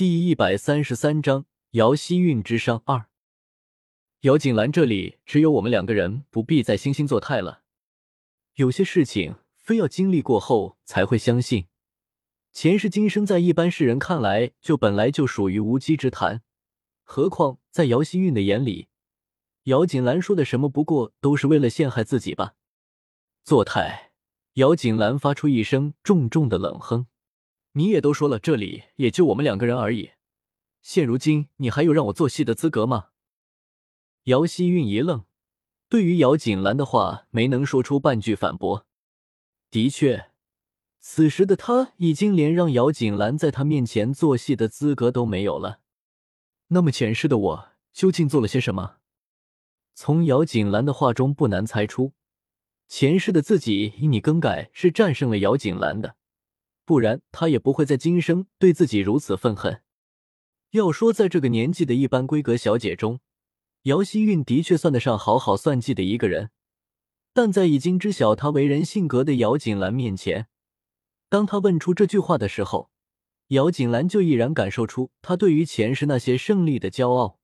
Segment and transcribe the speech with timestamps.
[0.00, 3.10] 第一百三十三章姚希韵之伤二。
[4.22, 7.64] 姚锦兰，这里只有我们两个人，不必再惺惺作态了。
[8.54, 11.66] 有些事情非要经历过后才会相信，
[12.50, 16.40] 前世今生在一般世人看来就本来就属于无稽之谈，
[17.02, 18.88] 何况在姚希韵的眼里，
[19.64, 22.54] 姚锦兰说的什么不过都是为了陷害自己吧？
[23.44, 24.12] 作态！
[24.54, 27.06] 姚锦兰发出一声重重的冷哼。
[27.72, 30.10] 你也都说了，这里也就我们两个人而已。
[30.82, 33.08] 现如今，你还有让我做戏的资格吗？
[34.24, 35.24] 姚希韵一愣，
[35.88, 38.86] 对于姚锦兰的话没能说出半句反驳。
[39.70, 40.30] 的确，
[40.98, 45.80] 此时的他已经连让姚锦兰在他面前做戏的资格都没有了。
[46.68, 48.96] 那么前世的我究竟做了些什么？
[49.94, 52.12] 从姚锦兰的话中不难猜出，
[52.88, 56.16] 前世的自己以你更改是战胜了姚锦兰的。
[56.90, 59.84] 不然，他也不会在今生对自己如此愤恨。
[60.70, 63.20] 要说在这个年纪的一般闺阁小姐中，
[63.82, 66.50] 姚希韵的确算得上好好算计的一个人。
[67.32, 70.48] 但在已经知晓他为人性格的姚锦兰面前，
[71.28, 72.90] 当他问出这句话的时候，
[73.50, 77.38] 姚锦兰就毅然感受出他对于前世那些胜利的骄傲，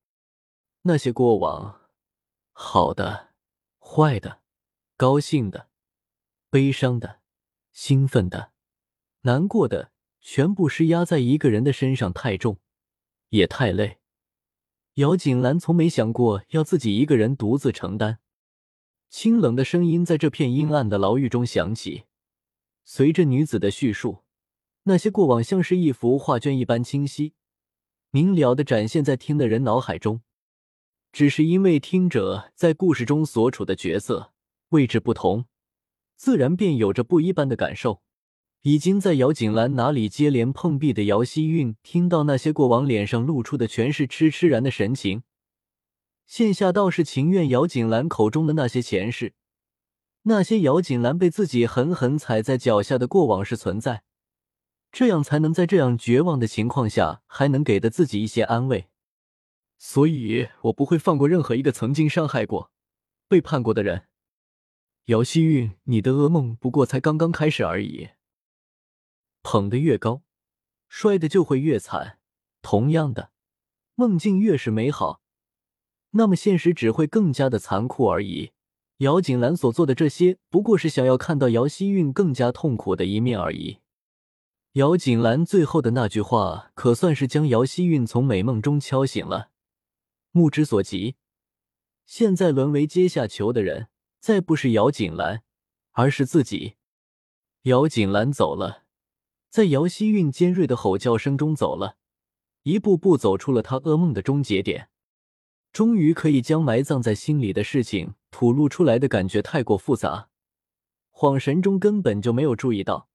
[0.83, 1.83] 那些过往，
[2.51, 3.29] 好的、
[3.79, 4.41] 坏的、
[4.97, 5.69] 高兴的、
[6.51, 7.21] 悲伤的、
[7.71, 8.56] 兴奋的。
[9.27, 12.61] 难过的全部施压在一个人的身上太重，
[13.31, 13.99] 也太累。
[14.95, 18.21] 姚锦兰从没想过要自己一个人独自承担。
[19.11, 22.05] 清冷的声音在这片阴暗的牢狱中响起，
[22.85, 24.23] 随着女子的叙述，
[24.85, 27.35] 那些过往像是一幅画卷一般清晰
[28.13, 30.23] 明了的展现在听的人脑海中。
[31.11, 34.33] 只是因为听者在故事中所处的角色
[34.69, 35.47] 位置不同，
[36.15, 38.03] 自然便有着不一般的感受。
[38.67, 45.23] 已经在姚锦兰哪里接连碰壁的姚希韵，听到那些过往，脸上露出的全是痴痴然的神情。
[46.27, 49.35] 现下倒是情愿姚锦兰口中的那些前世，
[50.23, 54.03] 那些姚锦兰被自己狠狠踩在脚下的过往是存在，
[54.91, 58.89] 这样才能在这样绝望的情况下，还能给的自己一些安慰。
[59.79, 62.73] 所以我不会放过任何一个曾经伤害过、
[63.29, 64.09] 背叛过的人。
[65.05, 68.09] 姚希韵，你的噩梦不过才刚刚开始而已。
[69.49, 70.23] 捧得越高，
[70.89, 72.19] 摔的就会越惨。
[72.63, 73.31] 同样的，
[73.95, 75.21] 梦境越是美好，
[76.11, 78.51] 那么现实只会更加的残酷而已。
[78.97, 83.79] 姚锦兰所做的这些，不过是想要看到姚希韵更加痛苦的一面而已。
[84.73, 89.51] 姚锦兰最后的那句话，可算是将姚希韵从美梦中敲醒了。
[90.33, 91.15] 目之所及，
[92.05, 93.87] 现在沦为阶下囚的人，
[94.19, 95.45] 再不是姚锦兰，
[95.93, 96.75] 而是自己。
[97.63, 98.86] 姚锦兰走了。
[99.57, 101.97] 在姚希韵尖锐的吼叫声中走了，
[102.65, 104.91] 一步步走出了他噩梦的终结点。
[105.73, 110.29] 终于可以将埋葬在心里的事情吐露出来的感觉太过复杂，
[111.11, 113.09] 恍神中根本就没有注意到，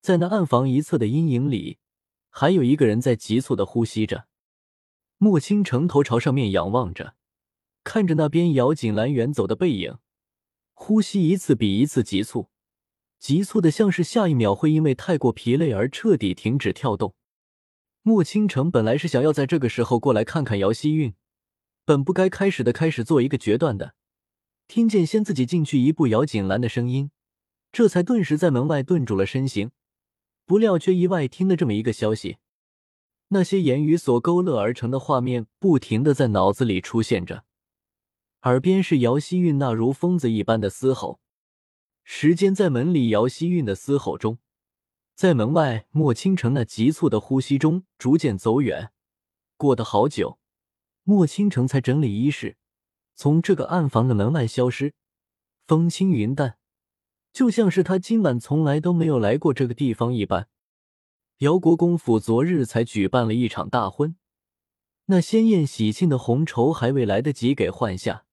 [0.00, 1.78] 在那暗房一侧的阴影里，
[2.30, 4.28] 还有一个人在急促的呼吸着。
[5.18, 7.16] 莫倾城头朝上面仰望着，
[7.82, 9.98] 看着那边姚锦兰远走的背影，
[10.74, 12.51] 呼吸一次比一次急促。
[13.22, 17.14] 急促的，像是下一秒会因为太过疲累而彻底停止跳动。
[18.02, 21.14] 莫倾城本来是想要在这个时候过来看看姚希韵，
[21.84, 23.94] 本不该开始的开始做一个决断的。
[24.66, 27.12] 听见先自己进去一步姚锦兰的声音，
[27.70, 29.70] 这才顿时在门外顿住了身形。
[30.44, 32.38] 不料却意外听了这么一个消息，
[33.28, 37.44] 那些言语所勾勒而成的画面不停的在脑子里出现着，
[38.42, 41.20] 耳边是姚希韵那如疯子一般的嘶吼。
[42.04, 44.38] 时间在门里姚希韵的嘶吼中，
[45.14, 48.92] 在门外莫倾城那急促的呼吸中逐渐走远。
[49.56, 50.38] 过得好久，
[51.04, 52.56] 莫倾城才整理衣饰，
[53.14, 54.94] 从这个暗房的门外消失。
[55.66, 56.58] 风轻云淡，
[57.32, 60.48] 就像是他今晚从来都没有来过这个地方一般。
[61.38, 64.16] 姚国公府昨日才举办了一场大婚，
[65.06, 68.26] 那鲜艳喜庆的红绸还未来得及给换下，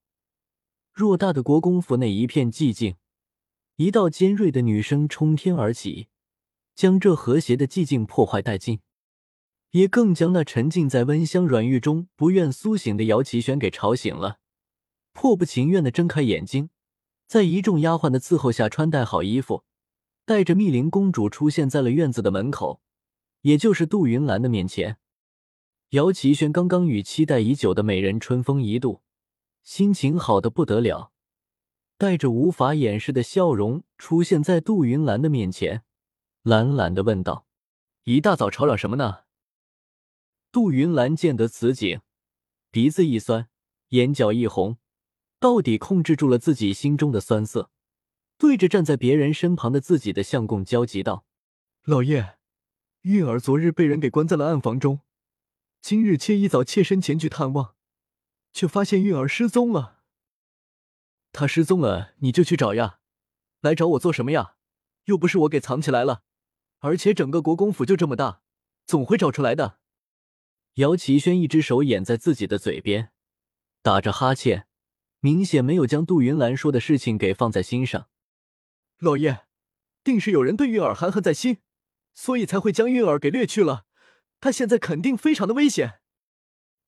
[0.94, 2.96] 偌大的国公府内一片寂静。
[3.80, 6.08] 一道尖锐的女声冲天而起，
[6.74, 8.80] 将这和谐的寂静破坏殆尽，
[9.70, 14.38] 也更将那沉浸在温香软玉中不愿苏醒的姚奇轩给吵醒了。
[15.14, 16.68] 迫不情愿的睁开眼睛，
[17.26, 19.64] 在一众丫鬟的伺候下，穿戴好衣服，
[20.26, 22.82] 带着密林公主出现在了院子的门口，
[23.40, 24.98] 也就是杜云兰的面前。
[25.92, 29.00] 姚奇轩刚刚与期待已久的美人春风一度，
[29.62, 31.12] 心情好的不得了。
[32.00, 35.82] 带着无法掩饰的笑容出现在杜云兰的面前，
[36.42, 37.46] 懒懒的问道
[38.04, 39.24] ：“一大早吵嚷什么呢？”
[40.50, 42.00] 杜云兰见得此景，
[42.70, 43.50] 鼻子一酸，
[43.90, 44.78] 眼角一红，
[45.38, 47.70] 到底控制住了自己心中的酸涩，
[48.38, 51.26] 对着站在别人身旁的自己的相公焦急道
[51.84, 52.38] ：“老爷，
[53.02, 55.00] 韵儿昨日被人给关在了暗房中，
[55.82, 57.74] 今日妾一早妾身前去探望，
[58.54, 59.99] 却发现韵儿失踪了。
[61.32, 62.98] 他失踪了，你就去找呀，
[63.60, 64.56] 来找我做什么呀？
[65.04, 66.22] 又不是我给藏起来了，
[66.80, 68.42] 而且整个国公府就这么大，
[68.84, 69.78] 总会找出来的。”
[70.74, 73.12] 姚奇轩一只手掩在自己的嘴边，
[73.82, 74.66] 打着哈欠，
[75.20, 78.08] 明显没有将杜云兰说的事情给放在心上。
[78.98, 79.46] 老爷，
[80.04, 81.58] 定是有人对韵儿含恨在心，
[82.14, 83.86] 所以才会将韵儿给掠去了。
[84.40, 86.00] 她现在肯定非常的危险。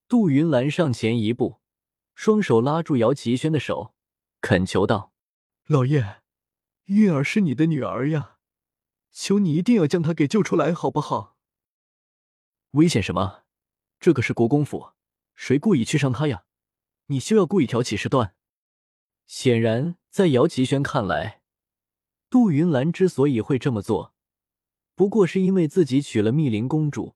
[0.09, 1.61] 杜云兰上前一步，
[2.15, 3.95] 双手拉住姚奇轩的手，
[4.43, 5.13] 恳求道
[5.69, 6.21] ：“老爷，
[6.87, 8.39] 韵儿是你的女儿呀，
[9.13, 11.39] 求你一定要将她给救出来，好不好？”
[12.73, 13.45] 危险什么？
[14.01, 14.95] 这个是国公府，
[15.37, 16.45] 谁故意去伤她呀？
[17.07, 18.35] 你休要故意挑起事端。
[19.27, 21.43] 显然，在姚奇轩看来，
[22.29, 24.13] 杜云兰之所以会这么做，
[24.97, 27.15] 不过是因为自己娶了密林公主，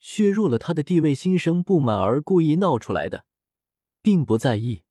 [0.00, 3.26] 削弱了她的地位，心生不满而故意闹出来的，
[4.02, 4.82] 并不在意，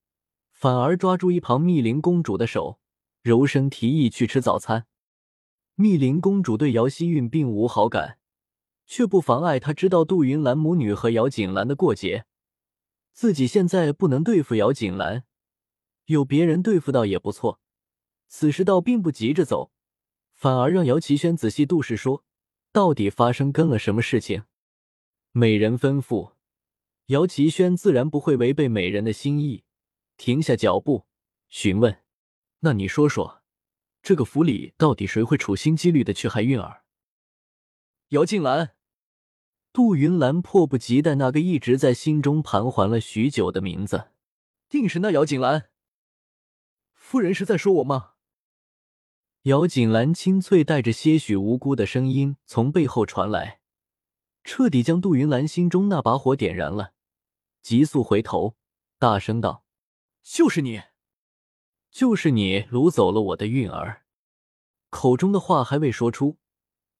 [0.62, 2.80] 反而抓住一旁密林公主的手，
[3.24, 4.86] 柔声提议去吃早餐。
[5.74, 8.20] 密林公主对姚希韵并无好感。
[8.86, 12.26] 却不妨碍她知道杜云兰母女和姚锦兰的过节，
[13.12, 15.24] 自己现在不能对付姚锦兰，
[16.06, 17.60] 有别人对付到也不错。
[18.28, 19.72] 此时倒并不急着走，
[20.36, 22.24] 反而让姚奇轩仔细度视，说
[22.72, 24.44] 到底发生跟了什么事情。
[25.32, 26.34] 美人吩咐，
[27.08, 29.64] 姚奇轩自然不会违背美人的心意，
[30.22, 31.08] 停下脚步
[31.50, 32.04] 询问
[32.62, 33.42] ：“那你说说，
[34.04, 36.84] 这个府里到底谁会处心积虑的去害韵儿？”
[38.10, 38.76] 姚静兰。
[39.74, 44.12] 杜云兰迫不及待，那个一直在心中盘桓了许久的名字，
[44.70, 45.72] 定是那姚景兰。
[46.94, 48.12] 夫人是在说我吗？
[49.44, 53.62] 姚锦兰清脆带着些许无辜的声音从背后传来，
[54.44, 56.94] 彻底将杜云兰心中那把火点燃了。
[57.64, 58.56] 急速回头，
[59.00, 59.64] 大声道
[60.24, 60.82] ：“就是你，
[61.90, 64.06] 就是你掳走了我的韵儿。”
[64.90, 66.38] 口中的话还未说出。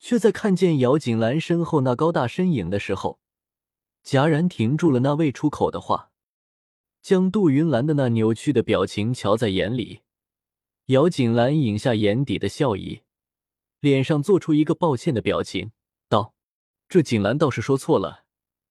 [0.04, 3.20] 却在看见姚锦兰身后那高大身影的时候，
[4.04, 6.10] 戛然停住了那未出口的话，
[7.04, 10.02] 将杜云兰的那扭曲的表情瞧在眼里。
[10.88, 13.04] 姚锦兰隐下眼底的笑意，
[13.80, 15.72] 脸上做出一个抱歉的表情，
[16.10, 16.34] 道
[16.90, 18.26] ：“这锦兰倒是说错了，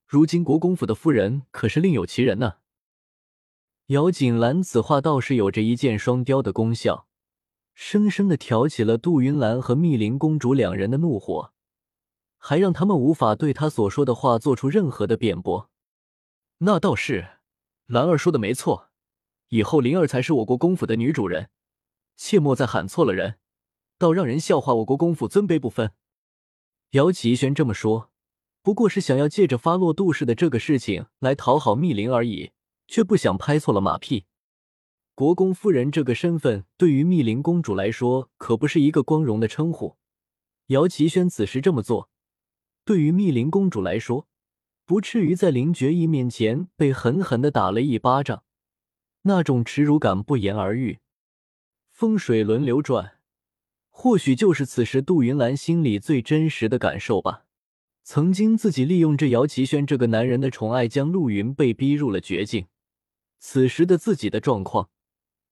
[0.05, 2.55] 如今国公府的夫人可是另有其人呢。”
[3.91, 7.09] 姚锦兰此话倒是有着一箭双雕的功效。
[7.75, 11.53] 生生的挑起了杜云兰和密林公主两人的怒火，
[12.39, 15.71] 还让他们无法对他所说的话做出任何的辩驳。
[16.59, 17.41] 那倒是，
[17.87, 18.91] 兰儿说的没错，
[19.49, 21.51] 以后灵儿才是我国公府的女主人，
[22.17, 23.39] 切莫再喊错了人，
[23.99, 25.91] 倒让人笑话我国公府尊卑不分。
[26.91, 28.13] 姚启轩这么说，
[28.63, 32.53] 不过是想要借着发落杜氏的这个事情来讨好密林而已，
[32.91, 34.27] 却不想拍错了马屁。
[35.15, 39.97] 国公夫人这个身份对于密林公主来说可不是一个光荣的称呼。
[40.67, 42.11] 姚奇轩此时这么做，
[42.85, 44.27] 对于密林公主来说，
[44.85, 48.43] 不至于在林觉义面前被狠狠的打了一巴掌，
[49.23, 50.99] 那种耻辱感不言而喻。
[51.91, 53.19] 风水轮流转，
[53.89, 57.45] 或许就是此时杜云兰心里最真实的感受吧。
[58.03, 62.67] 曾经自己利用这姚奇轩这个男人的宠爱，将陆云被逼入了绝境。
[63.41, 64.91] 此时的自己的状况。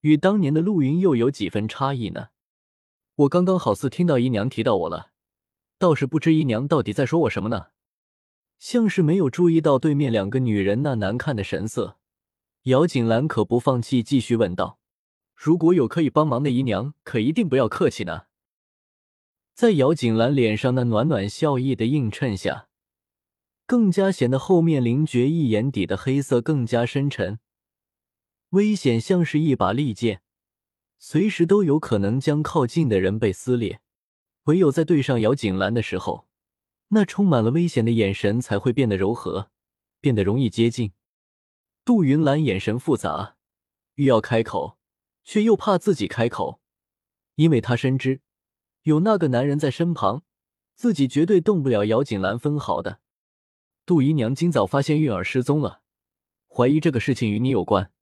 [0.03, 2.29] 与当年的陆云又有几分差异呢？
[3.17, 5.11] 我刚刚好似听到姨娘提到我了，
[5.77, 7.71] 倒是不知姨娘到底在说我什么呢？
[8.61, 11.97] 像是没有注意到对面两个女人那难看的神色，
[12.65, 14.79] 姚锦兰可不放弃，继续问道
[15.35, 18.27] ：“如果有可以帮忙的姨娘，可一定不要客气呢。”
[19.55, 22.69] 在姚锦兰脸上那暖暖笑意的映衬下，
[23.67, 27.41] 更加显得后面林觉一眼底的黑色更加深沉。
[28.51, 30.23] 危险像是一把利剑，
[30.99, 33.81] 随时都有可能将靠近的人被撕裂。
[34.45, 36.27] 唯有在对上姚锦兰的时候，
[36.89, 39.51] 那充满了危险的眼神才会变得柔和，
[40.01, 40.93] 变得容易接近。
[41.85, 43.37] 杜云兰眼神复杂，
[43.97, 44.79] 欲要开口，
[45.25, 46.63] 却又怕自己开口，
[47.35, 48.23] 因为她深知
[48.85, 50.23] 有那个男人在身旁，
[50.75, 53.01] 自己绝对动不了姚锦兰分毫的。
[53.85, 55.83] 杜姨娘今早发现韵儿失踪了，
[56.49, 57.93] 怀疑这个事情与你有关。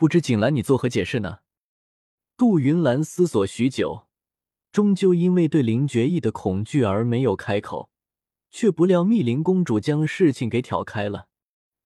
[0.00, 1.40] 不知锦兰，你作何解释呢？
[2.38, 4.06] 杜云兰思索许久，
[4.72, 7.90] 终究因为对林觉意的恐惧而没有开口。
[8.50, 11.28] 却不料密林公主将事情给挑开了。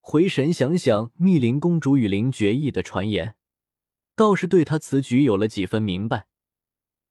[0.00, 3.34] 回神想想密林公主与林觉意的传言，
[4.14, 6.28] 倒是对他此举有了几分明白。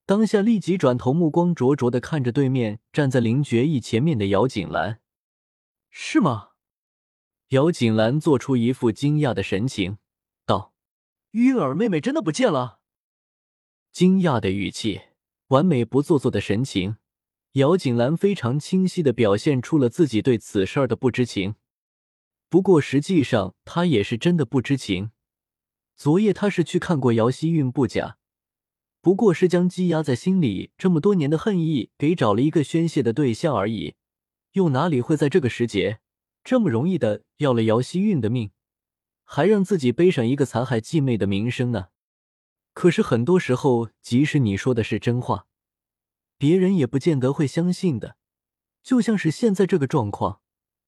[0.05, 5.01] 当下立即转头，目光灼灼的看着对面站在林觉意前面的姚锦兰。
[5.89, 6.51] 是吗？
[7.49, 9.97] 姚锦兰做出一副惊讶的神情
[11.33, 12.79] ，：“韵儿妹妹真的不见了。”
[13.91, 15.01] 惊讶的语气，
[15.49, 16.97] 完美不做作的神情，
[17.53, 21.55] 姚锦兰非常清晰的表现出了自己对此事儿的不知情。
[22.49, 25.11] 不过实际上，她也是真的不知情。
[25.95, 28.17] 昨夜她是去看过姚希韵不假。
[29.01, 33.95] 不过是将积压在心里这么多年的恨意给找了一个宣泄的对象而已，
[34.53, 35.99] 又哪里会在这个时节
[36.43, 38.51] 这么容易的要了姚希韵的命，
[39.35, 41.87] 还让自己背上一个残害继妹的名声呢？
[42.75, 45.47] 可是很多时候，即使你说的是真话，
[46.37, 48.17] 别人也不见得会相信的。
[48.83, 50.41] 就像是现在这个状况，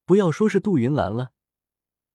[0.05, 1.31] 不要说是杜云兰了，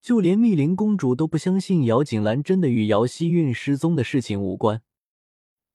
[0.00, 4.82] 就连密林公主都不相信姚锦兰真的与姚希韵失踪的事情无关。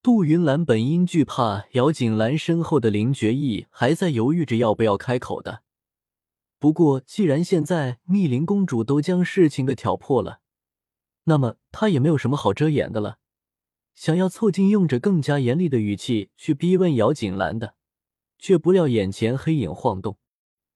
[0.02, 5.64] 杜云兰本应惧怕姚锦兰身后的林觉意，还在犹豫着要不要开口的。
[6.60, 10.40] 不过，既然现在密林公主都将事情给挑破了，
[11.26, 13.20] 那么他也没有什么好遮掩的了。
[13.94, 17.76] 想要凑近，用着更加严厉的语气去逼问姚锦兰的，
[18.38, 20.18] 却不料眼前黑影晃动，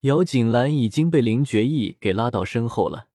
[0.01, 3.08] 姚锦兰已经被林觉意给拉到身后了。